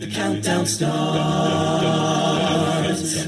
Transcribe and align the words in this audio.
The 0.00 0.06
countdown 0.06 0.64
starts. 0.64 0.88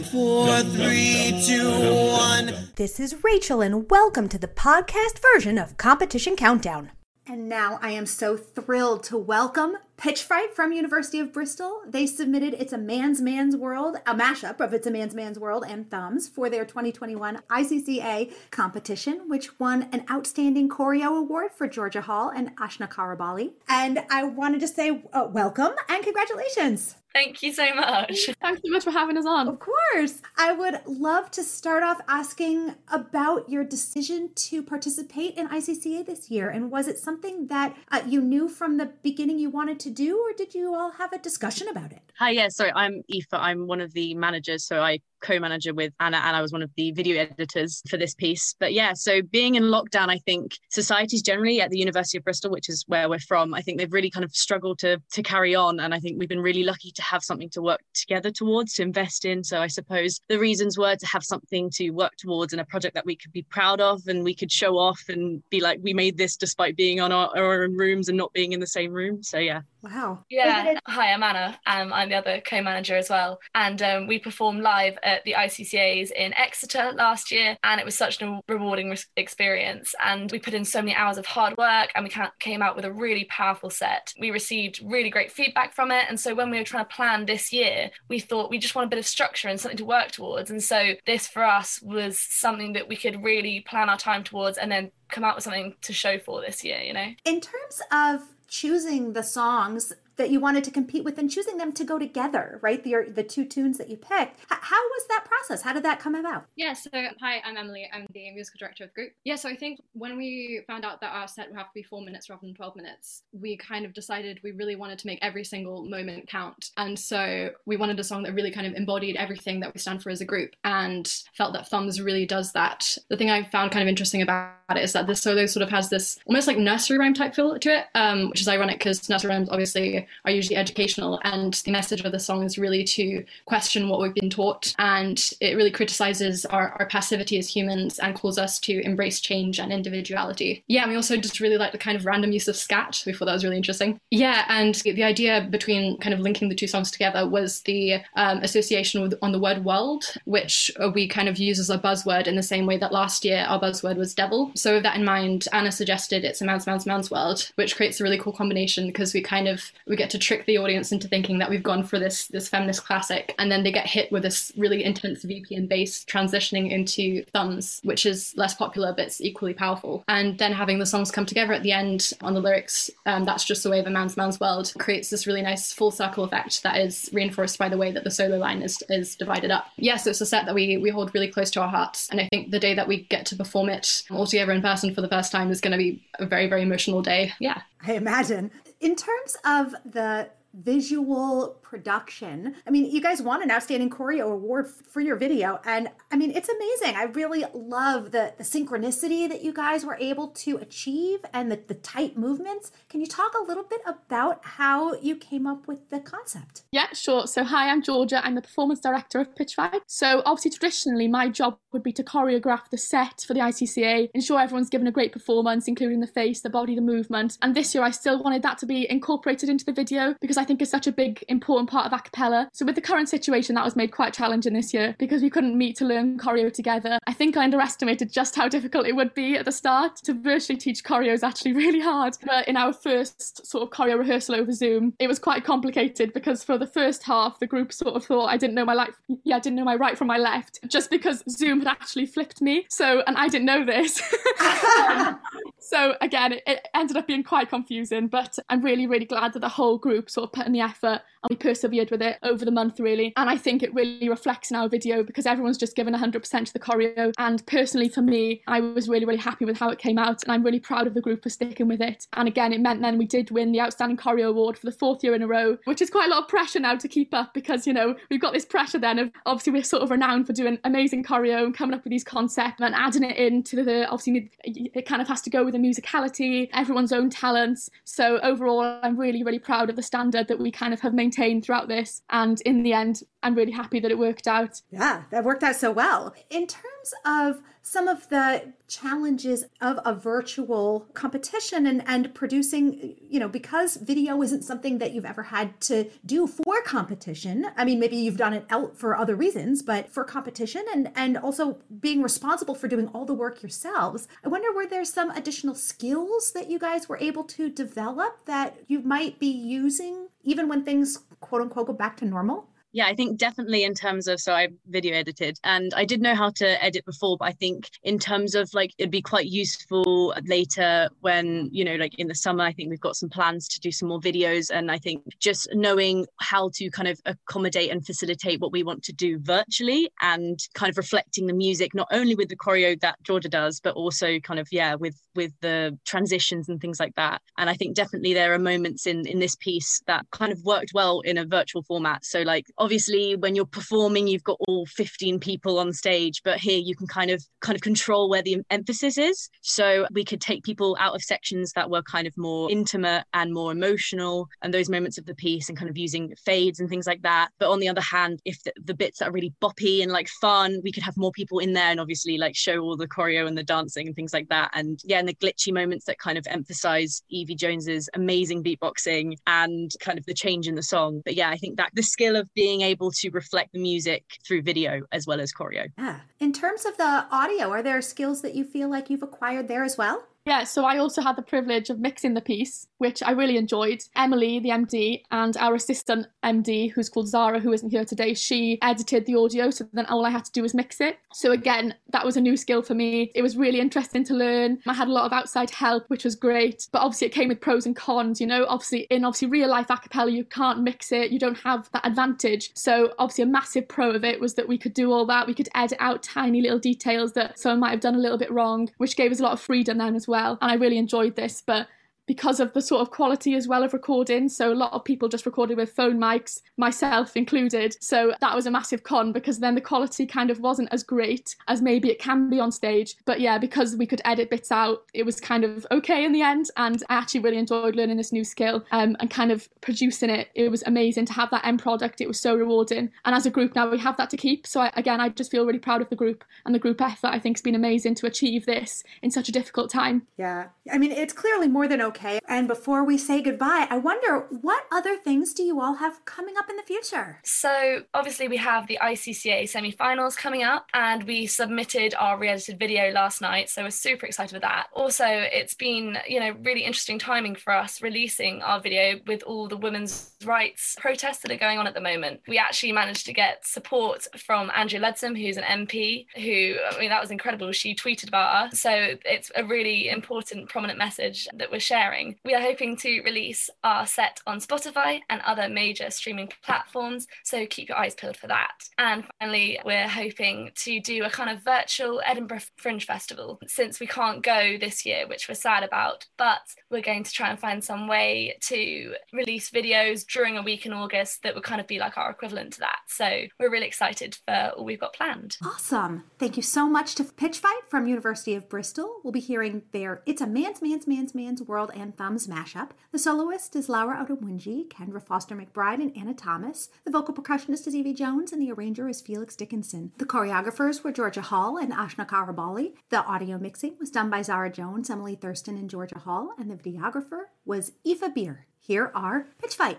Four, 0.09 0.61
three, 0.63 1.39
two, 1.47 1.69
one. 1.69 2.71
This 2.77 2.99
is 2.99 3.23
Rachel, 3.23 3.61
and 3.61 3.91
welcome 3.91 4.27
to 4.31 4.39
the 4.39 4.49
podcast 4.49 5.21
version 5.35 5.59
of 5.59 5.77
Competition 5.77 6.35
Countdown. 6.35 6.93
And 7.27 7.47
now 7.47 7.79
I 7.83 7.91
am 7.91 8.07
so 8.07 8.39
thrilled 8.39 9.03
to 9.05 9.19
welcome 9.19 9.77
Pitch 9.97 10.25
Fright 10.25 10.55
from 10.55 10.73
University 10.73 11.21
of 11.21 11.33
Bristol. 11.33 11.83
They 11.87 12.07
submitted 12.07 12.55
It's 12.55 12.73
a 12.73 12.79
Man's 12.79 13.21
Man's 13.21 13.57
World, 13.57 13.97
a 14.07 14.15
mashup 14.15 14.61
of 14.61 14.75
It's 14.75 14.87
a 14.87 14.91
Man's 14.91 15.15
Man's 15.15 15.39
World 15.39 15.65
and 15.69 15.89
Thumbs 15.91 16.29
for 16.29 16.51
their 16.51 16.65
2021 16.65 17.41
ICCA 17.49 18.33
competition, 18.51 19.29
which 19.29 19.61
won 19.61 19.89
an 19.93 20.05
Outstanding 20.11 20.69
Choreo 20.69 21.19
Award 21.19 21.53
for 21.53 21.69
Georgia 21.69 22.01
Hall 22.01 22.31
and 22.31 22.57
Ashna 22.57 22.89
Karabali. 22.91 23.53
And 23.69 24.05
I 24.11 24.25
wanted 24.25 24.61
to 24.61 24.69
say 24.69 25.03
uh, 25.13 25.29
welcome 25.31 25.73
and 25.89 26.03
congratulations. 26.03 26.97
Thank 27.13 27.43
you 27.43 27.53
so 27.53 27.75
much. 27.75 28.31
Thanks 28.41 28.63
so 28.65 28.71
much 28.71 28.85
for 28.85 28.91
having 28.91 29.19
us 29.19 29.27
on. 29.27 29.47
Of 29.49 29.59
course. 29.59 30.23
I 30.37 30.53
would 30.53 30.81
love 30.87 31.31
to 31.33 31.43
start 31.43 31.83
off 31.83 32.01
asking 32.09 32.75
about 32.91 33.51
your 33.51 33.65
decision 33.65 34.31
to 34.35 34.63
participate 34.63 35.37
in 35.37 35.49
ICCA 35.49 36.07
this 36.07 36.31
year. 36.31 36.49
And 36.49 36.71
was 36.71 36.89
it 36.89 36.99
something 36.99 37.49
that 37.49 37.77
uh, 37.91 38.03
you 38.07 38.23
knew 38.23 38.49
from 38.49 38.79
the 38.79 38.87
beginning 39.03 39.39
you 39.39 39.51
wanted 39.51 39.79
to 39.83 39.91
do, 39.91 40.19
or 40.19 40.33
did 40.33 40.55
you 40.55 40.75
all 40.75 40.93
have 40.93 41.13
a 41.13 41.19
discussion 41.19 41.69
about 41.69 41.93
it? 41.93 42.13
Hi, 42.19 42.31
yeah, 42.31 42.49
sorry, 42.49 42.73
I'm 42.75 43.03
Aoife. 43.13 43.27
I'm 43.33 43.67
one 43.67 43.81
of 43.81 43.93
the 43.93 44.15
managers. 44.15 44.65
So 44.65 44.83
I 44.83 45.01
co-manager 45.23 45.73
with 45.73 45.93
Anna 46.01 46.19
and 46.19 46.37
I 46.37 46.43
was 46.43 46.53
one 46.53 46.63
of 46.63 46.71
the 46.77 46.93
video 46.93 47.23
editors 47.23 47.83
for 47.89 47.97
this 47.97 48.15
piece. 48.15 48.55
But 48.59 48.73
yeah, 48.73 48.93
so 48.93 49.23
being 49.23 49.55
in 49.55 49.65
lockdown, 49.65 50.09
I 50.09 50.19
think 50.19 50.53
societies 50.71 51.23
generally 51.23 51.61
at 51.61 51.71
the 51.71 51.79
University 51.79 52.19
of 52.19 52.25
Bristol, 52.25 52.51
which 52.51 52.69
is 52.69 52.85
where 52.87 53.09
we're 53.09 53.19
from, 53.19 53.55
I 53.55 53.63
think 53.63 53.79
they've 53.79 53.93
really 53.93 54.11
kind 54.11 54.25
of 54.25 54.33
struggled 54.33 54.79
to 54.81 55.01
to 55.13 55.23
carry 55.23 55.55
on. 55.55 55.81
And 55.81 55.95
I 55.95 55.99
think 55.99 56.19
we've 56.19 56.29
been 56.29 56.41
really 56.41 56.65
lucky 56.65 56.91
to 56.93 57.03
have 57.03 57.23
something 57.23 57.51
to 57.51 57.63
work 57.63 57.81
together 57.95 58.31
towards, 58.31 58.75
to 58.75 58.83
invest 58.83 59.25
in. 59.25 59.45
So 59.45 59.61
I 59.61 59.69
suppose 59.69 60.21
the 60.29 60.39
reasons 60.39 60.79
were 60.79 60.97
to 60.97 61.07
have 61.07 61.25
something 61.25 61.71
to 61.75 61.91
work 61.91 62.13
towards 62.19 62.53
and 62.53 62.61
a 62.61 62.65
project 62.65 62.95
that 62.95 63.07
we 63.07 63.17
could 63.17 63.33
be 63.33 63.43
proud 63.43 63.81
of 63.81 64.03
and 64.07 64.25
we 64.25 64.35
could 64.35 64.51
show 64.51 64.77
off 64.77 65.01
and 65.09 65.43
be 65.51 65.61
like, 65.61 65.79
we 65.83 65.95
made 65.95 66.17
this 66.17 66.37
despite 66.37 66.77
being 66.77 67.01
on 67.01 67.13
our, 67.13 67.31
our 67.37 67.65
own 67.65 67.77
rooms 67.77 68.09
and 68.09 68.19
not 68.19 68.33
being 68.33 68.53
in 68.53 68.61
the 68.61 68.67
same 68.67 68.93
room. 68.93 69.23
So 69.23 69.39
yeah. 69.39 69.63
Wow. 69.83 70.25
Yeah. 70.31 70.79
Hi, 70.87 71.13
I'm 71.13 71.23
Anna. 71.23 71.59
Um, 71.67 71.93
I'm 71.93 72.09
the 72.09 72.15
other 72.15 72.41
co-manager 72.41 72.97
as 72.97 73.11
well. 73.11 73.41
And 73.55 73.83
um, 73.83 74.07
we 74.07 74.19
perform 74.19 74.61
live 74.61 74.97
at 75.03 75.12
the 75.25 75.35
ICCAs 75.35 76.11
in 76.13 76.35
Exeter 76.35 76.93
last 76.93 77.31
year, 77.31 77.57
and 77.65 77.81
it 77.81 77.85
was 77.85 77.95
such 77.95 78.21
a 78.23 78.41
rewarding 78.49 78.91
re- 78.91 78.99
experience. 79.17 79.95
And 80.05 80.31
we 80.31 80.39
put 80.39 80.55
in 80.55 80.65
so 80.65 80.81
many 80.81 80.95
hours 80.95 81.19
of 81.19 81.27
hard 81.27 81.57
work, 81.57 81.91
and 81.95 82.05
we 82.05 82.13
came 82.39 82.63
out 82.63 82.77
with 82.77 82.85
a 82.85 82.93
really 82.93 83.25
powerful 83.25 83.71
set. 83.71 84.13
We 84.19 84.31
received 84.31 84.81
really 84.85 85.11
great 85.11 85.33
feedback 85.33 85.75
from 85.75 85.91
it, 85.91 86.07
and 86.09 86.19
so 86.19 86.35
when 86.35 86.51
we 86.51 86.59
were 86.59 86.65
trying 86.65 86.85
to 86.85 86.95
plan 86.95 87.27
this 87.27 87.53
year, 87.53 87.91
we 88.09 88.19
thought 88.19 88.51
we 88.51 88.59
just 88.59 88.75
want 88.75 88.87
a 88.87 88.91
bit 88.91 88.99
of 88.99 89.07
structure 89.07 89.49
and 89.49 89.61
something 89.61 89.79
to 89.79 89.85
work 89.85 90.13
towards. 90.13 90.51
And 90.51 90.63
so 90.63 90.95
this 91.07 91.27
for 91.27 91.45
us 91.45 91.81
was 91.83 92.19
something 92.19 92.73
that 92.75 92.89
we 92.89 92.97
could 92.97 93.23
really 93.23 93.61
plan 93.61 93.89
our 93.89 93.99
time 93.99 94.25
towards, 94.25 94.59
and 94.59 94.71
then 94.71 94.91
come 95.09 95.25
out 95.25 95.35
with 95.35 95.45
something 95.45 95.75
to 95.83 95.93
show 95.93 96.19
for 96.19 96.41
this 96.41 96.65
year. 96.65 96.81
You 96.81 96.93
know. 96.93 97.09
In 97.25 97.41
terms 97.41 97.83
of 97.91 98.23
choosing 98.49 99.15
the 99.15 99.23
songs 99.23 99.93
that 100.23 100.31
you 100.31 100.39
wanted 100.39 100.63
to 100.63 100.71
compete 100.71 101.03
with 101.03 101.19
and 101.19 101.29
choosing 101.29 101.57
them 101.57 101.73
to 101.73 101.83
go 101.83 101.99
together, 101.99 102.61
right? 102.63 102.85
The 102.85 103.11
the 103.13 103.25
two 103.25 103.45
tunes 103.45 103.77
that 103.79 103.91
you 103.91 103.97
picked. 103.97 104.39
H- 104.41 104.59
how 104.61 104.81
was 104.81 105.07
that 105.09 105.25
process? 105.25 105.63
How 105.63 105.73
did 105.73 105.83
that 105.83 105.99
come 105.99 106.15
about? 106.15 106.47
Yeah, 106.55 106.75
so 106.75 106.91
hi, 106.93 107.43
I'm 107.45 107.57
Emily. 107.57 107.91
I'm 107.93 108.07
the 108.15 108.31
musical 108.31 108.59
director 108.61 108.85
of 108.85 108.91
the 108.91 108.95
group. 108.95 109.13
Yeah, 109.25 109.35
so 109.35 109.49
I 109.49 109.57
think 109.57 109.81
when 109.95 110.17
we 110.17 110.63
found 110.69 110.85
out 110.85 111.01
that 111.01 111.13
our 111.13 111.27
set 111.27 111.49
would 111.49 111.57
have 111.57 111.67
to 111.67 111.75
be 111.75 111.83
four 111.83 112.03
minutes 112.03 112.31
rather 112.31 112.41
than 112.43 112.55
12 112.55 112.77
minutes, 112.77 113.23
we 113.33 113.57
kind 113.57 113.85
of 113.85 113.93
decided 113.93 114.39
we 114.45 114.53
really 114.53 114.77
wanted 114.77 115.01
to 115.01 115.09
make 115.09 115.19
every 115.23 115.43
single 115.43 115.85
moment 115.85 116.29
count. 116.29 116.71
And 116.77 116.97
so 116.97 117.51
we 117.67 117.77
wanted 117.77 117.99
a 117.99 118.05
song 118.05 118.23
that 118.23 118.35
really 118.35 118.53
kind 118.53 118.69
of 118.69 118.75
embodied 118.75 119.17
everything 119.17 119.59
that 119.61 119.75
we 119.75 119.81
stand 119.81 120.05
for 120.05 120.11
as 120.11 120.21
a 120.21 120.25
group 120.25 120.55
and 120.63 121.13
felt 121.35 121.53
that 121.55 121.69
Thumbs 121.69 122.01
really 122.01 122.27
does 122.27 122.53
that. 122.53 122.97
The 123.09 123.17
thing 123.17 123.29
I 123.29 123.43
found 123.43 123.73
kind 123.73 123.83
of 123.83 123.89
interesting 123.89 124.23
about 124.23 124.53
it 124.71 124.79
is 124.79 124.93
that 124.93 125.09
this 125.09 125.21
solo 125.21 125.47
sort 125.47 125.65
of 125.65 125.71
has 125.71 125.91
this 125.91 126.21
almost 126.27 126.47
like 126.47 126.59
nursery 126.59 126.97
rhyme 126.97 127.13
type 127.13 127.35
feel 127.35 127.59
to 127.59 127.79
it, 127.79 127.87
um, 127.97 128.31
which 128.31 128.41
is 128.41 128.49
ironic 128.49 128.79
because 128.79 129.09
nursery 129.09 129.31
rhymes 129.31 129.51
obviously 129.51 130.07
are 130.25 130.31
usually 130.31 130.57
educational. 130.57 131.21
And 131.25 131.55
the 131.55 131.73
message 131.73 132.05
of 132.05 132.13
the 132.13 132.21
song 132.21 132.43
is 132.45 132.59
really 132.59 132.85
to 132.85 133.25
question 133.47 133.89
what 133.89 134.01
we've 134.01 134.15
been 134.15 134.31
taught. 134.31 134.75
And 134.79 135.23
it 135.41 135.57
really 135.57 135.71
criticizes 135.71 136.45
our, 136.47 136.71
our 136.79 136.87
passivity 136.87 137.39
as 137.39 137.49
humans 137.49 137.99
and 137.99 138.15
calls 138.15 138.39
us 138.39 138.59
to 138.61 138.81
embrace 138.81 139.21
change 139.21 139.59
and 139.59 139.73
individuality. 139.73 140.65
Yeah, 140.69 140.83
and 140.83 140.91
we 140.91 140.97
also 140.97 141.17
just 141.17 141.41
really 141.41 141.57
like 141.57 141.73
the 141.73 141.79
kind 141.79 141.97
of 141.97 142.07
random 142.07 142.33
use 142.33 142.49
of 142.49 142.57
scat. 142.57 143.03
We 143.07 143.13
thought 143.13 143.27
that 143.27 143.33
was 143.33 143.45
really 143.45 143.57
interesting. 143.57 144.01
Yeah, 144.11 144.45
and 144.49 144.75
the 144.75 145.05
idea 145.05 145.47
between 145.51 145.99
kind 145.99 146.15
of 146.15 146.21
linking 146.21 146.49
the 146.49 146.55
two 146.55 146.67
songs 146.67 146.91
together 146.91 147.29
was 147.29 147.63
the 147.63 148.01
um, 148.17 148.39
association 148.39 149.03
with, 149.03 149.15
on 149.23 149.33
the 149.33 149.39
word 149.39 149.65
world, 149.65 150.05
which 150.25 150.71
we 150.95 151.09
kind 151.09 151.29
of 151.29 151.39
use 151.39 151.59
as 151.59 151.71
a 151.71 151.79
buzzword 151.79 152.27
in 152.27 152.37
the 152.37 152.43
same 152.43 152.67
way 152.67 152.77
that 152.79 152.93
last 152.93 153.25
year 153.25 153.45
our 153.49 153.61
buzzword 153.61 153.97
was 153.97 154.15
devil. 154.15 154.53
So 154.55 154.75
with 154.75 154.83
that 154.83 154.97
in 154.97 155.05
mind, 155.05 155.49
Anna 155.53 155.73
suggested 155.73 156.25
it's 156.25 156.41
a 156.41 156.45
man's 156.45 156.67
man's 156.67 156.87
man's 156.87 157.11
world, 157.11 157.51
which 157.57 157.77
creates 157.77 158.01
a 158.01 158.05
really 158.05 158.19
cool 158.19 158.33
combination 158.33 158.87
because 158.87 159.15
we 159.15 159.23
kind 159.23 159.49
of 159.49 159.63
we 159.93 159.97
get 159.97 160.09
to 160.09 160.19
trick 160.19 160.47
the 160.47 160.57
audience 160.57 160.91
into 160.91 161.07
thinking 161.07 161.37
that 161.37 161.51
we've 161.51 161.63
gone 161.63 161.85
for 161.85 161.99
this 161.99 162.29
this 162.29 162.49
feminist 162.49 162.83
classic, 162.87 163.35
and 163.39 163.53
then 163.53 163.63
they 163.63 163.71
get 163.71 163.87
hit 163.87 164.11
with 164.11 164.23
this 164.23 164.51
really 164.57 164.83
intense 164.83 165.23
VP 165.23 165.55
and 165.55 165.69
bass 165.69 166.03
transitioning 166.07 166.71
into 166.71 167.23
thumbs, 167.35 167.79
which 167.85 168.07
is 168.07 168.33
less 168.35 168.55
popular 168.55 168.95
but 168.97 169.05
it's 169.05 169.21
equally 169.21 169.53
powerful. 169.53 170.03
And 170.09 170.39
then 170.39 170.53
having 170.53 170.79
the 170.79 170.87
songs 170.87 171.11
come 171.11 171.27
together 171.27 171.53
at 171.53 171.63
the 171.63 171.73
end 171.73 172.15
on 172.23 172.33
the 172.33 172.41
lyrics, 172.41 172.89
um, 173.05 173.27
that's 173.27 173.45
just 173.45 173.65
the 173.65 173.69
way 173.69 173.81
of 173.81 173.87
a 173.87 173.91
man's 173.91 174.17
man's 174.17 174.41
world, 174.41 174.73
creates 174.79 175.11
this 175.11 175.27
really 175.27 175.43
nice 175.43 175.75
full 175.75 175.91
circle 175.91 176.25
effect 176.25 176.63
that 176.63 176.79
is 176.79 177.11
reinforced 177.13 177.59
by 177.59 177.69
the 177.69 177.77
way 177.77 177.93
that 177.93 178.03
the 178.03 178.11
solo 178.11 178.39
line 178.39 178.63
is 178.63 178.83
is 178.89 179.15
divided 179.15 179.51
up. 179.51 179.67
Yes, 179.77 179.85
yeah, 179.85 179.97
so 179.99 180.11
it's 180.11 180.21
a 180.23 180.27
set 180.27 180.47
that 180.47 180.55
we 180.55 180.79
we 180.79 180.89
hold 180.89 181.13
really 181.13 181.29
close 181.29 181.51
to 181.51 181.61
our 181.61 181.69
hearts, 181.69 182.09
and 182.09 182.19
I 182.19 182.29
think 182.33 182.51
the 182.51 182.59
day 182.59 182.73
that 182.73 182.89
we 182.89 183.03
get 183.03 183.27
to 183.27 183.37
perform 183.37 183.69
it 183.69 184.05
all 184.11 184.27
together 184.27 184.53
in 184.53 184.63
person 184.63 184.95
for 184.95 185.03
the 185.03 185.09
first 185.09 185.31
time 185.31 185.51
is 185.51 185.61
going 185.61 185.73
to 185.73 185.77
be 185.77 186.03
a 186.19 186.25
very 186.25 186.47
very 186.47 186.63
emotional 186.63 187.03
day. 187.03 187.35
Yeah, 187.39 187.61
I 187.87 187.93
imagine. 187.93 188.51
In 188.83 188.97
terms 188.97 189.37
of 189.45 189.77
the 189.85 190.31
visual 190.53 191.62
production. 191.73 192.55
I 192.67 192.71
mean, 192.71 192.85
you 192.85 193.01
guys 193.01 193.23
won 193.23 193.43
an 193.43 193.51
outstanding 193.51 193.89
choreo 193.89 194.31
award 194.31 194.69
for 194.69 195.01
your 195.01 195.17
video, 195.17 195.59
and 195.65 195.89
I 196.11 196.17
mean, 196.17 196.31
it's 196.31 196.51
amazing. 196.51 196.97
I 196.97 197.05
really 197.05 197.47
love 197.55 198.11
the 198.11 198.35
the 198.37 198.45
synchronicity 198.45 199.27
that 199.27 199.43
you 199.43 199.55
guys 199.55 199.83
were 199.83 199.97
able 199.99 200.29
to 200.29 200.59
achieve 200.59 201.21
and 201.33 201.51
the, 201.51 201.59
the 201.67 201.75
tight 201.75 202.19
movements. 202.19 202.73
Can 202.91 203.01
you 203.01 203.07
talk 203.07 203.33
a 203.35 203.43
little 203.43 203.63
bit 203.63 203.81
about 203.87 204.45
how 204.45 204.95
you 205.01 205.17
came 205.17 205.47
up 205.47 205.67
with 205.67 205.89
the 205.89 206.01
concept? 206.01 206.65
Yeah, 206.73 206.89
sure. 206.93 207.27
So, 207.27 207.43
hi, 207.43 207.71
I'm 207.71 207.83
Georgia. 207.83 208.21
I'm 208.23 208.35
the 208.35 208.43
performance 208.43 208.81
director 208.81 209.21
of 209.21 209.35
Pitch 209.35 209.55
Fright. 209.55 209.81
So, 209.87 210.23
obviously, 210.27 210.51
traditionally, 210.51 211.09
my 211.09 211.31
job 211.31 211.57
would 211.73 211.83
be 211.83 211.93
to 211.93 212.05
choreograph 212.05 212.69
the 212.71 212.77
set 212.77 213.25
for 213.27 213.33
the 213.33 213.41
ICCA, 213.41 214.11
ensure 214.13 214.39
everyone's 214.39 214.69
given 214.69 214.87
a 214.87 214.93
great 214.93 215.13
performance, 215.13 215.69
including 215.69 216.01
the 216.01 216.07
face, 216.07 216.43
the 216.43 216.51
body, 216.51 216.75
the 216.75 216.83
movement. 216.83 217.39
And 217.41 217.55
this 217.55 217.75
year, 217.75 217.83
I 217.83 217.93
still 217.93 218.23
wanted 218.23 218.43
that 218.43 218.59
to 218.59 218.67
be 218.67 218.87
incorporated 218.91 219.49
into 219.49 219.65
the 219.65 219.73
video 219.73 220.15
because 220.21 220.37
I 220.37 220.45
think 220.45 220.61
it's 220.61 220.71
such 220.71 220.87
a 220.87 220.93
big, 220.93 221.25
important 221.29 221.62
part 221.67 221.87
of 221.87 221.93
a 221.93 222.03
cappella. 222.03 222.49
So 222.53 222.65
with 222.65 222.75
the 222.75 222.81
current 222.81 223.09
situation, 223.09 223.55
that 223.55 223.65
was 223.65 223.77
made 223.77 223.93
quite 223.93 224.13
challenging 224.13 224.53
this 224.53 224.73
year 224.73 224.95
because 224.99 225.23
we 225.23 225.31
couldn't 225.31 225.57
meet 225.57 225.77
to 225.77 225.85
learn 225.85 226.19
choreo 226.19 226.53
together. 226.53 226.99
I 227.07 227.13
think 227.13 227.37
I 227.37 227.45
underestimated 227.45 228.13
just 228.13 228.37
how 228.37 228.49
difficult 228.49 228.87
it 228.87 228.97
would 228.97 229.15
be 229.15 229.37
at 229.37 229.45
the 229.45 229.53
start. 229.53 229.97
To 230.05 230.15
virtually 230.15 230.59
teach 230.59 230.85
choreo 230.85 231.13
is 231.13 231.23
actually 231.23 231.53
really 231.63 231.81
hard. 231.81 232.17
But 232.25 232.49
in 232.49 232.57
our 232.57 232.73
first 232.73 233.47
sort 233.47 233.63
of 233.63 233.71
choreo 233.71 233.99
rehearsal 233.99 234.35
over 234.35 234.53
Zoom, 234.53 234.95
it 234.99 235.09
was 235.09 235.19
quite 235.19 235.45
complicated 235.45 236.13
because 236.13 236.43
for 236.43 236.59
the 236.59 236.67
first 236.67 237.03
half, 237.03 237.39
the 237.39 237.47
group 237.47 237.73
sort 237.73 237.95
of 237.95 238.05
thought 238.05 238.27
I 238.27 238.37
didn't 238.37 238.55
know 238.55 238.65
my 238.65 238.75
life. 238.75 238.95
Yeah, 239.25 239.37
I 239.37 239.41
didn't 239.41 239.57
know 239.57 239.65
my 239.65 239.77
right 239.77 239.97
from 239.97 240.09
my 240.09 240.19
left, 240.19 240.61
just 240.69 240.91
because 240.91 241.23
Zoom 241.29 241.61
had 241.61 241.69
actually 241.69 242.07
flipped 242.07 242.41
me. 242.41 242.67
So, 242.69 243.03
and 243.07 243.17
I 243.17 243.29
didn't 243.29 243.47
know 243.47 243.65
this. 243.65 244.03
so 245.59 245.95
again, 246.01 246.33
it, 246.33 246.43
it, 246.47 246.69
ended 246.75 246.97
up 246.97 247.07
being 247.07 247.23
quite 247.23 247.49
confusing, 247.49 248.09
but 248.09 248.39
I'm 248.49 248.63
really, 248.63 248.87
really 248.87 249.05
glad 249.05 249.33
that 249.35 249.41
the 249.41 249.49
whole 249.49 249.79
group 249.79 250.11
sort 250.11 250.29
of 250.29 250.33
put 250.33 250.47
in 250.47 250.53
the 250.53 250.61
effort 250.61 251.03
and 251.23 251.31
we 251.31 251.37
persevered 251.53 251.91
with 251.91 252.03
it 252.03 252.19
over 252.23 252.45
the 252.45 252.51
month, 252.51 252.81
really. 252.81 253.13
And 253.17 253.29
I 253.29 253.37
think 253.37 253.63
it 253.63 253.75
really 253.75 254.09
reflects 254.09 254.51
in 254.51 254.57
our 254.57 254.69
video 254.69 255.03
because 255.03 255.27
everyone's 255.27 255.59
just 255.59 255.77
given 255.77 255.95
100% 255.95 256.47
to 256.47 256.53
the 256.53 256.59
choreo. 256.59 257.13
And 257.19 257.45
personally, 257.47 257.89
for 257.89 258.03
me, 258.03 258.43
I 258.47 258.61
was 258.61 258.89
really, 258.89 259.05
really 259.05 259.19
happy 259.19 259.45
with 259.45 259.59
how 259.59 259.69
it 259.71 259.79
came 259.79 259.99
out, 259.99 260.23
and 260.23 260.33
I'm 260.33 260.43
really 260.43 260.61
proud 260.61 260.87
of 260.87 260.95
the 260.95 261.01
group 261.01 261.23
for 261.23 261.31
sticking 261.31 261.69
with 261.69 261.81
it. 261.81 262.07
And 262.15 262.27
again, 262.29 262.53
it 262.53 262.61
meant 262.61 262.81
then 262.81 262.99
we 262.99 263.07
did 263.07 263.31
win 263.31 263.53
the 263.53 263.61
Outstanding 263.61 263.97
Choreo 263.97 264.29
Award 264.29 264.57
for 264.59 264.67
the 264.67 264.73
fourth 264.73 265.05
year 265.05 265.15
in 265.15 265.23
a 265.23 265.27
row, 265.27 265.59
which 265.65 265.83
is 265.83 265.91
quite 265.91 266.09
a 266.09 266.11
lot 266.11 266.23
of 266.23 266.29
pressure 266.29 266.61
now 266.61 266.77
to 266.77 266.89
keep 266.89 267.13
up 267.13 267.35
because, 267.35 267.67
you 267.67 267.73
know, 267.73 267.95
we've 268.11 268.21
got 268.21 268.33
this 268.33 268.45
pressure 268.45 268.79
then 268.79 268.99
of 268.99 269.11
obviously 269.27 269.53
we're 269.53 269.63
sort 269.63 269.83
of 269.83 269.91
renowned 269.91 270.27
for 270.27 270.33
doing 270.33 270.59
amazing 270.65 271.05
choreo 271.05 271.45
and 271.45 271.55
coming 271.55 271.75
up 271.75 271.85
with 271.85 271.91
these 271.91 272.05
concepts 272.05 272.61
and 272.61 272.75
adding 272.75 273.05
it 273.05 273.17
into 273.17 273.63
the 273.63 273.87
obviously 273.89 274.31
it 274.45 274.87
kind 274.87 275.03
of 275.03 275.09
has 275.09 275.21
to 275.23 275.31
go 275.31 275.45
with 275.45 275.53
the 275.55 275.59
musicality, 275.59 276.49
everyone's 276.53 276.93
own 276.93 277.11
talents. 277.11 277.71
So 277.85 278.19
overall, 278.21 278.61
I'm 278.83 278.99
really, 278.99 279.23
really 279.23 279.39
proud 279.39 279.71
of 279.71 279.77
the 279.77 279.83
standard 279.83 280.29
that 280.29 280.39
we 280.39 280.51
kind 280.51 280.73
of 280.73 280.81
have 280.81 280.95
maintained 280.95 281.32
throughout 281.41 281.69
this. 281.69 282.03
And 282.11 282.41
in 282.43 282.63
the 282.63 282.73
end, 282.73 283.03
I'm 283.23 283.35
really 283.35 283.53
happy 283.53 283.81
that 283.81 283.91
it 283.91 283.99
worked 283.99 284.27
out. 284.27 284.61
Yeah, 284.71 285.03
that 285.11 285.25
worked 285.25 285.43
out 285.43 285.57
so 285.57 285.71
well. 285.71 286.15
In 286.29 286.47
terms 286.47 286.95
of 287.05 287.41
some 287.63 287.87
of 287.87 288.09
the 288.09 288.53
challenges 288.67 289.45
of 289.61 289.79
a 289.85 289.95
virtual 289.95 290.87
competition 290.95 291.67
and, 291.67 291.83
and 291.87 292.13
producing, 292.13 292.97
you 293.09 293.21
know, 293.21 293.29
because 293.29 293.77
video 293.77 294.21
isn't 294.23 294.43
something 294.43 294.79
that 294.79 294.93
you've 294.93 295.05
ever 295.05 295.23
had 295.23 295.61
to 295.61 295.89
do 296.05 296.27
for 296.27 296.61
competition. 296.65 297.47
I 297.57 297.65
mean, 297.65 297.79
maybe 297.79 297.97
you've 297.97 298.17
done 298.17 298.35
it 298.35 298.45
out 298.51 298.77
for 298.77 298.97
other 298.97 299.15
reasons, 299.15 299.63
but 299.63 299.89
for 299.89 300.03
competition 300.03 300.65
and, 300.75 300.91
and 300.97 301.17
also 301.17 301.59
being 301.81 302.03
responsible 302.03 302.57
for 302.57 302.67
doing 302.67 302.89
all 302.89 303.05
the 303.05 303.15
work 303.15 303.43
yourselves, 303.43 304.09
I 304.25 304.29
wonder 304.29 304.53
were 304.53 304.67
there 304.67 304.85
some 304.85 305.11
additional 305.11 305.55
skills 305.55 306.33
that 306.33 306.51
you 306.51 306.59
guys 306.59 306.89
were 306.89 306.99
able 306.99 307.25
to 307.25 307.49
develop 307.49 308.25
that 308.25 308.59
you 308.67 308.81
might 308.81 309.21
be 309.21 309.29
using 309.29 310.09
even 310.25 310.49
when 310.49 310.65
things 310.65 311.01
quote 311.23 311.43
unquote 311.43 311.67
go 311.69 311.73
back 311.73 311.97
to 311.97 312.05
normal? 312.05 312.47
Yeah, 312.75 312.87
I 312.87 312.95
think 312.95 313.19
definitely 313.19 313.65
in 313.65 313.75
terms 313.75 314.09
of 314.09 314.19
so 314.19 314.33
I 314.33 314.49
video 314.67 314.97
edited 314.97 315.39
and 315.45 315.75
I 315.75 315.85
did 315.85 316.01
know 316.01 316.15
how 316.15 316.31
to 316.37 316.65
edit 316.65 316.87
before, 316.87 317.19
but 317.19 317.27
I 317.29 317.33
think 317.33 317.69
in 317.83 317.99
terms 317.99 318.35
of 318.35 318.49
like 318.55 318.73
it'd 318.79 318.91
be 318.91 319.03
quite 319.03 319.27
useful 319.27 320.15
later 320.25 320.89
when, 321.01 321.51
you 321.53 321.67
know, 321.67 321.75
like 321.75 321.99
in 321.99 322.09
the 322.09 322.15
summer, 322.15 322.45
I 322.45 322.53
think 322.53 322.71
we've 322.71 322.81
got 322.81 322.97
some 322.97 323.11
plans 323.11 323.47
to 323.49 323.61
do 323.61 323.71
some 323.71 323.91
more 323.91 324.01
videos. 324.01 324.51
And 324.51 324.71
I 324.71 324.79
think 324.79 325.03
just 325.21 325.49
knowing 325.53 326.07
how 326.21 326.49
to 326.55 326.71
kind 326.71 326.89
of 326.89 326.99
accommodate 327.05 327.71
and 327.71 327.85
facilitate 327.85 328.41
what 328.41 328.53
we 328.53 328.63
want 328.63 328.83
to 328.85 328.93
do 328.95 329.19
virtually 329.19 329.91
and 330.01 330.39
kind 330.55 330.71
of 330.71 330.79
reflecting 330.79 331.27
the 331.27 331.35
music, 331.35 331.75
not 331.75 331.89
only 331.93 332.15
with 332.15 332.31
the 332.31 332.37
choreo 332.37 332.81
that 332.81 332.97
Georgia 333.03 333.29
does, 333.29 333.61
but 333.61 333.75
also 333.75 334.19
kind 334.21 334.41
of, 334.41 334.49
yeah, 334.51 334.77
with 334.77 334.97
with 335.15 335.33
the 335.43 335.79
transitions 335.85 336.49
and 336.49 336.59
things 336.59 336.81
like 336.81 336.95
that. 336.95 337.21
And 337.37 337.51
I 337.51 337.55
think 337.55 337.77
definitely 337.77 338.15
there 338.15 338.33
are 338.33 338.39
moments 338.39 338.87
in 338.87 339.07
in 339.07 339.19
this 339.19 339.37
piece 339.37 339.83
that 339.87 340.07
kind 340.11 340.33
of 340.33 340.43
worked 340.43 340.71
well 340.73 341.01
in 341.01 341.19
a 341.19 341.27
virtual 341.27 341.63
format. 341.63 342.07
So 342.07 342.23
like 342.23 342.47
obviously 342.63 343.17
when 343.17 343.35
you're 343.35 343.45
performing 343.45 344.07
you've 344.07 344.23
got 344.23 344.39
all 344.47 344.65
15 344.67 345.19
people 345.19 345.59
on 345.59 345.73
stage 345.73 346.23
but 346.25 346.39
here 346.39 346.59
you 346.59 346.77
can 346.77 346.87
kind 346.87 347.11
of 347.11 347.21
kind 347.41 347.57
of 347.57 347.61
control 347.61 348.09
where 348.09 348.23
the 348.23 348.39
emphasis 348.51 348.97
is. 348.97 349.29
So 349.43 349.87
we 349.93 350.05
could 350.05 350.21
take 350.21 350.45
people 350.45 350.77
out 350.79 350.95
of 350.95 351.03
sections 351.03 351.53
that 351.55 351.69
were 351.69 351.83
kind 351.83 352.07
of 352.07 352.17
more 352.17 352.51
intimate 352.51 353.05
and 353.13 353.35
more 353.35 353.51
emotional 353.51 354.29
and 354.43 354.55
those 354.55 354.69
moments 354.69 354.97
of 354.97 355.05
the 355.07 355.15
piece 355.15 355.49
and 355.49 355.59
kind 355.59 355.69
of 355.69 355.77
using 355.77 356.15
fades 356.25 356.61
and 356.61 356.69
things 356.69 356.87
like 356.87 357.03
that. 357.03 357.31
But 357.41 357.51
on 357.51 357.59
the 357.59 357.69
other 357.69 357.81
hand 357.81 358.21
if 358.25 358.41
the, 358.45 358.53
the 358.65 358.75
bits 358.75 359.01
that 359.01 359.09
are 359.09 359.13
really 359.13 359.35
boppy 359.43 359.83
and 359.83 359.91
like 359.91 360.09
fun 360.21 360.61
we 360.63 360.73
could 360.73 360.85
have 360.85 360.97
more 360.97 361.13
people 361.13 361.41
in 361.41 361.53
there 361.53 361.71
and 361.71 361.81
obviously 361.81 362.17
like 362.17 362.37
show 362.37 362.61
all 362.61 362.77
the 362.77 362.89
choreo 362.89 363.27
and 363.27 363.37
the 363.37 363.43
dancing 363.43 363.89
and 363.89 363.97
things 363.97 364.15
like 364.15 364.29
that. 364.29 364.51
And 364.55 364.79
yeah 364.85 365.01
and 365.01 365.09
the 365.09 365.15
glitchy 365.15 365.53
moments 365.53 365.85
that 365.87 365.99
kind 365.99 366.17
of 366.17 366.27
emphasize 366.29 367.03
evie 367.11 367.35
jones's 367.35 367.89
amazing 367.95 368.45
beatboxing 368.45 369.17
and 369.27 369.73
kind 369.81 369.99
of 369.99 370.07
the 370.07 370.15
change 370.15 370.47
in 370.47 370.55
the 370.55 370.63
song. 370.63 371.03
But 371.05 371.15
yeah 371.15 371.31
i 371.31 371.37
think 371.37 371.57
that 371.57 371.71
the 371.75 371.83
skill 371.83 372.15
of 372.15 372.33
being 372.35 372.52
being 372.53 372.61
able 372.61 372.91
to 372.91 373.09
reflect 373.11 373.51
the 373.55 373.59
music 373.59 374.05
through 374.27 374.43
video 374.43 374.83
as 374.93 375.07
well 375.07 375.23
as 375.23 375.33
choreo. 375.33 375.69
Yeah. 375.79 376.01
In 376.21 376.35
terms 376.35 376.67
of 376.67 376.77
the 376.77 377.07
audio, 377.11 377.51
are 377.51 377.63
there 377.63 377.81
skills 377.81 378.21
that 378.21 378.35
you 378.35 378.45
feel 378.45 378.69
like 378.69 378.91
you've 378.91 379.03
acquired 379.03 379.49
there 379.49 379.65
as 379.65 379.79
well? 379.79 380.05
Yeah, 380.25 380.45
so 380.45 380.65
I 380.65 380.79
also 380.79 381.03
had 381.03 381.17
the 381.17 381.23
privilege 381.23 381.69
of 381.69 381.81
mixing 381.81 382.15
the 382.15 382.21
piece, 382.21 382.69
which 382.79 383.03
I 383.03 383.11
really 383.11 383.37
enjoyed. 383.37 383.83
Emily, 383.97 384.39
the 384.39 384.51
MD, 384.51 385.03
and 385.11 385.37
our 385.37 385.57
assistant 385.57 386.07
MD, 386.23 386.71
who's 386.71 386.89
called 386.89 387.09
Zara, 387.09 387.41
who 387.41 387.53
isn't 387.53 387.71
here 387.71 387.85
today, 387.85 388.15
she 388.15 388.61
edited 388.63 389.05
the 389.05 389.17
audio, 389.17 389.51
so 389.51 389.67
then 389.73 389.87
all 389.87 390.07
I 390.07 390.11
had 390.11 390.25
to 390.27 390.31
do 390.31 390.43
was 390.43 390.55
mix 390.55 390.81
it. 390.81 390.99
So 391.13 391.33
again, 391.33 391.75
that 391.91 392.05
was 392.05 392.17
a 392.17 392.21
new 392.21 392.37
skill 392.37 392.63
for 392.63 392.75
me. 392.75 393.11
It 393.17 393.23
was 393.23 393.37
really 393.37 393.59
interesting 393.59 394.05
to 394.05 394.15
learn. 394.15 394.59
I 394.65 394.75
had 394.75 394.87
a 394.87 394.93
lot 394.93 395.07
of 395.07 395.13
outside 395.13 395.51
help, 395.51 395.91
which 395.91 396.05
was 396.05 396.15
great, 396.15 396.69
but 396.71 396.83
obviously 396.83 397.09
it 397.09 397.15
came 397.15 397.29
with 397.29 397.41
pros 397.41 397.67
and 397.67 397.75
cons, 397.75 398.21
you 398.21 398.27
know. 398.29 398.47
Obviously, 398.49 398.83
in 398.91 399.05
obviously 399.05 399.29
real 399.29 399.51
life 399.51 399.71
a 399.71 399.77
cappella, 399.77 400.13
you 400.13 400.25
can't 400.25 400.63
mix 400.63 400.93
it, 400.93 401.11
you 401.11 401.19
don't 401.19 401.39
have 401.39 401.69
that 401.73 401.85
advantage. 401.85 402.53
So 402.55 402.93
obviously 403.01 403.25
a 403.25 403.27
massive 403.27 403.67
pro 403.67 403.91
of 403.91 404.05
it 404.05 404.21
was 404.21 404.35
that 404.35 404.47
we 404.47 404.57
could 404.57 404.75
do 404.75 404.93
all 404.93 405.05
that. 405.07 405.27
We 405.27 405.35
could 405.35 405.49
edit 405.57 405.79
out 405.81 406.05
tiny 406.05 406.41
little 406.43 406.61
details 406.61 407.15
that 407.15 407.41
someone 407.41 407.59
might 407.59 407.71
have 407.71 407.81
done 407.81 407.97
a 407.97 407.99
little 407.99 408.19
bit 408.19 408.31
wrong, 408.31 408.71
which 408.77 408.95
gave 408.95 409.11
us 409.11 409.19
a 409.19 409.25
lot 409.25 409.33
of 409.33 409.41
freedom 409.41 409.79
then 409.79 409.97
as 409.97 410.07
well 410.07 410.12
well. 410.13 410.39
And 410.41 410.51
I 410.53 410.55
really 410.55 410.79
enjoyed 410.79 411.17
this, 411.17 411.43
but 411.45 411.67
because 412.13 412.41
of 412.41 412.53
the 412.53 412.61
sort 412.61 412.83
of 412.83 412.91
quality 412.91 413.35
as 413.35 413.49
well 413.49 413.63
of 413.63 413.73
recording. 413.73 414.29
So 414.29 414.53
a 414.53 414.55
lot 414.55 414.75
of 414.75 414.85
people 414.85 415.09
just 415.09 415.25
recorded 415.25 415.57
with 415.57 415.73
phone 415.73 415.97
mics, 415.97 416.43
myself 416.59 417.17
included. 417.17 417.75
So 417.81 418.13
that 418.21 418.35
was 418.35 418.45
a 418.45 418.51
massive 418.51 418.83
con 418.83 419.13
because 419.13 419.39
then 419.39 419.55
the 419.55 419.63
quality 419.63 420.05
kind 420.05 420.31
of 420.31 420.39
wasn't 420.39 420.69
as 420.73 420.83
great 420.83 421.35
as 421.49 421.63
maybe 421.63 421.89
it 421.91 421.99
can 421.99 422.29
be 422.29 422.39
on 422.39 422.53
stage. 422.53 422.97
But 423.07 423.23
yeah, 423.23 423.39
because 423.39 423.77
we 423.77 423.87
could 423.87 424.03
edit 424.05 424.29
bits 424.29 424.53
out, 424.53 424.85
it 424.93 425.07
was 425.07 425.21
kind 425.23 425.43
of 425.43 425.67
okay 425.71 426.05
in 426.05 426.13
the 426.13 426.21
end. 426.21 426.51
And 426.59 426.83
I 426.91 426.97
actually 426.97 427.21
really 427.21 427.39
enjoyed 427.39 427.77
learning 427.77 427.97
this 427.97 428.13
new 428.13 428.25
skill 428.25 428.63
um, 428.73 428.95
and 429.01 429.09
kind 429.09 429.33
of 429.33 429.49
producing 429.63 430.11
it. 430.11 430.29
It 430.35 430.51
was 430.51 430.63
amazing 430.67 431.07
to 431.07 431.15
have 431.15 431.31
that 431.31 431.47
end 431.47 431.63
product. 431.63 432.03
It 432.03 432.09
was 432.09 432.21
so 432.21 432.35
rewarding. 432.35 432.91
And 433.07 433.15
as 433.15 433.25
a 433.25 433.31
group 433.31 433.55
now, 433.55 433.71
we 433.71 433.79
have 433.79 433.97
that 433.97 434.11
to 434.11 434.19
keep. 434.19 434.47
So 434.47 434.61
I, 434.61 434.71
again, 434.77 435.01
I 435.01 435.09
just 435.09 435.31
feel 435.31 435.47
really 435.47 435.59
proud 435.59 435.81
of 435.81 435.89
the 435.89 435.97
group 435.97 436.25
and 436.45 436.55
the 436.55 436.59
group 436.59 436.83
effort. 436.83 437.09
I 437.09 437.19
think 437.19 437.39
has 437.39 437.43
been 437.43 437.55
amazing 437.55 437.95
to 437.95 438.07
achieve 438.07 438.45
this 438.45 438.85
in 439.01 439.11
such 439.11 439.31
a 439.31 439.33
difficult 439.33 439.71
time. 439.71 440.07
Yeah. 440.19 440.49
I 440.71 440.77
mean, 440.77 440.93
it's 440.93 441.15
clearly 441.15 441.49
more 441.49 441.67
than 441.67 441.81
okay 441.81 442.02
okay. 442.05 442.21
And 442.29 442.49
before 442.49 442.85
we 442.85 442.99
say 442.99 443.21
goodbye, 443.21 443.67
I 443.71 443.79
wonder 443.79 444.27
what 444.41 444.65
other 444.71 444.97
things 444.97 445.33
do 445.35 445.43
you 445.43 445.61
all 445.61 445.75
have 445.75 446.05
coming 446.05 446.35
up 446.37 446.49
in 446.51 446.57
the 446.57 446.63
future? 446.63 447.21
So, 447.25 447.83
obviously, 447.95 448.29
we 448.29 448.37
have 448.39 448.67
the 448.67 448.79
ICCA 448.83 449.49
semi 449.49 449.71
finals 449.71 450.17
coming 450.17 450.43
up, 450.43 450.67
and 450.75 451.05
we 451.05 451.27
submitted 451.27 451.95
our 451.99 452.19
re 452.19 452.29
edited 452.29 452.59
video 452.59 452.91
last 452.91 453.21
night. 453.21 453.51
So, 453.51 453.63
we're 453.63 453.71
super 453.71 454.07
excited 454.07 454.33
with 454.33 454.43
that. 454.43 454.67
Also, 454.73 455.05
it's 455.07 455.55
been, 455.55 455.99
you 456.09 456.21
know, 456.21 456.35
really 456.43 456.65
interesting 456.65 456.99
timing 456.99 457.35
for 457.35 457.53
us 457.53 457.83
releasing 457.83 458.43
our 458.43 458.61
video 458.61 459.01
with 459.07 459.23
all 459.25 459.49
the 459.49 459.57
women's 459.57 460.13
rights 460.25 460.77
protests 460.79 461.19
that 461.19 461.31
are 461.31 461.37
going 461.37 461.59
on 461.59 461.67
at 461.67 461.75
the 461.75 461.81
moment. 461.81 462.21
We 462.27 462.39
actually 462.39 462.73
managed 462.73 463.07
to 463.07 463.13
get 463.13 463.47
support 463.47 464.07
from 464.17 464.51
Andrea 464.55 464.81
Leadsom, 464.81 465.21
who's 465.21 465.37
an 465.37 465.45
MP, 465.45 466.07
who, 466.17 466.57
I 466.71 466.79
mean, 466.79 466.91
that 466.91 467.01
was 467.01 467.11
incredible. 467.11 467.53
She 467.53 467.75
tweeted 467.75 468.09
about 468.09 468.47
us. 468.47 468.61
So, 468.61 468.71
it's 469.05 469.31
a 469.37 469.45
really 469.45 469.89
important, 469.89 470.49
prominent 470.49 470.79
message 470.79 471.29
that 471.35 471.51
we're 471.51 471.61
sharing 471.61 471.82
sharing. 471.83 472.17
We 472.25 472.35
are 472.35 472.41
hoping 472.41 472.77
to 472.79 473.03
release 473.03 473.51
our 473.65 473.87
set 473.87 474.21
on 474.27 474.41
Spotify 474.41 475.01
and 475.11 475.21
other 475.23 475.49
major 475.49 475.91
streaming 475.91 476.31
platforms, 476.45 477.07
so 477.25 477.47
keep 477.47 477.69
your 477.69 477.79
eyes 477.79 477.95
peeled 477.95 478.17
for 478.17 478.29
that. 478.29 478.53
And 478.79 479.05
finally, 479.19 479.59
we're 479.65 479.89
hoping 479.89 480.51
to 480.57 480.81
do 480.81 481.05
a 481.05 481.11
kind 481.11 481.31
of 481.31 481.43
virtual 481.43 482.03
Edinburgh 482.05 482.41
Fringe 482.57 482.85
Festival 482.85 483.41
since 483.47 483.81
we 483.81 483.87
can't 483.87 484.23
go 484.23 484.57
this 484.59 484.87
year, 484.87 485.07
which 485.09 485.29
we're 485.29 485.35
sad 485.35 485.63
about, 485.63 486.07
but 486.17 486.41
we're 486.71 486.83
going 486.83 487.05
to 487.05 487.13
try 487.13 487.31
and 487.31 487.39
find 487.39 487.63
some 487.63 487.89
way 487.89 488.37
to 488.43 488.95
release 489.13 489.51
videos 489.51 490.07
during 490.07 490.37
a 490.37 490.43
week 490.43 490.67
in 490.67 490.73
August 490.73 491.23
that 491.23 491.35
would 491.35 491.45
kind 491.45 491.61
of 491.61 491.67
be 491.67 491.79
like 491.79 491.99
our 491.99 492.11
equivalent 492.11 492.53
to 492.55 492.61
that. 492.61 492.79
So 492.87 493.25
we're 493.41 493.51
really 493.51 493.67
excited 493.67 494.19
for 494.25 494.53
all 494.57 494.65
we've 494.65 494.81
got 494.81 494.95
planned. 494.95 495.37
Awesome. 495.45 496.05
Thank 496.19 496.37
you 496.37 496.43
so 496.43 496.69
much 496.69 496.95
to 496.97 497.05
Pitch 497.05 497.39
Fright 497.39 497.63
from 497.69 497.87
University 497.87 498.35
of 498.35 498.49
Bristol. 498.49 499.01
We'll 499.03 499.13
be 499.13 499.21
hearing 499.21 499.63
their 499.73 500.03
It's 500.07 500.23
a 500.23 500.27
Man's 500.27 500.63
Man's 500.63 500.87
Man's 500.87 501.15
Man's 501.15 501.43
World 501.43 501.72
and 501.75 501.97
Thumbs 501.97 502.27
mashup. 502.27 502.71
The 502.91 502.99
soloist 502.99 503.57
is 503.57 503.69
Laura 503.69 504.05
Odewunji, 504.05 504.69
Kendra 504.69 505.03
Foster 505.03 505.35
McBride, 505.35 505.83
and 505.83 505.97
Anna 505.97 506.15
Thomas. 506.15 506.69
The 506.85 506.91
vocal 506.91 507.15
percussionist 507.15 507.67
is 507.67 507.75
Evie 507.75 507.95
Jones, 507.95 508.33
and 508.33 508.41
the 508.41 508.53
arranger 508.53 508.89
is 508.89 509.01
Felix 509.01 509.37
Dickinson. 509.37 509.93
The 509.99 510.07
choreographers 510.07 510.83
were 510.83 510.93
Georgia 510.93 511.23
Hall 511.23 511.57
and 511.57 511.73
Ashna 511.73 512.07
Karabali. 512.07 512.73
The 512.91 513.05
audio 513.05 513.39
mixing 513.39 513.77
was 513.79 513.91
done 513.91 514.11
by 514.11 514.23
Zara 514.23 514.51
Jones, 514.51 514.91
Emily 514.91 515.15
Thurston, 515.15 515.57
and 515.57 515.71
Georgia 515.71 515.99
Hall, 515.99 516.35
and 516.39 516.51
the 516.51 516.57
videographer 516.57 517.25
was 517.45 517.73
Aoife 517.87 518.15
Beer. 518.15 518.47
Here 518.61 518.93
are 518.95 519.27
Pitch 519.41 519.57
Fright. 519.57 519.79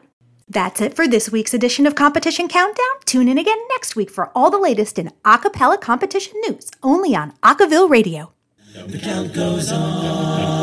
That's 0.50 0.82
it 0.82 0.96
for 0.96 1.08
this 1.08 1.32
week's 1.32 1.54
edition 1.54 1.88
of 1.88 1.96
Competition 1.96 2.48
Countdown. 2.48 2.86
Tune 3.06 3.30
in 3.30 3.38
again 3.38 3.58
next 3.70 3.96
week 3.96 4.10
for 4.10 4.30
all 4.36 4.52
the 4.52 4.58
latest 4.58 5.00
in 5.00 5.12
acapella 5.24 5.80
competition 5.80 6.34
news, 6.48 6.70
only 6.84 7.16
on 7.16 7.32
Acaville 7.44 7.90
Radio. 7.90 8.34
The 8.74 9.00
count 9.00 9.34
goes 9.34 9.72
on. 9.72 10.63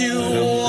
Two, 0.00 0.59